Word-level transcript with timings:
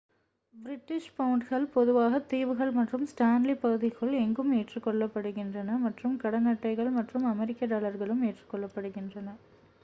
British 0.53 1.09
பவுண்டுகள் 1.17 1.65
பொதுவாக 1.73 2.19
தீவுகள் 2.31 2.71
மற்றும் 2.77 3.03
ஸ்டான்லி 3.11 3.55
பகுதிக்குள் 3.59 4.15
எங்கும் 4.21 4.51
ஏற்றுக்கொள்ளப்படுகின்றன 4.57 5.77
மற்றும் 5.85 6.17
கடன் 6.17 6.49
அட்டைகள் 6.53 6.91
மற்றும் 6.97 7.29
அமெரிக்க 7.33 7.71
டாலர்களும் 7.73 8.25
ஏற்றுக்கொள்ளப்படுகின்றன 8.29 9.37